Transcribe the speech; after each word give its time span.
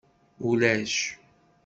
Ulac. 0.49 0.95